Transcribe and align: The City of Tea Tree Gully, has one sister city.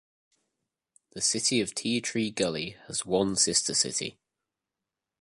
The 1.11 1.21
City 1.21 1.61
of 1.61 1.75
Tea 1.75 2.01
Tree 2.01 2.31
Gully, 2.31 2.71
has 2.87 3.05
one 3.05 3.35
sister 3.35 3.75
city. 3.75 4.17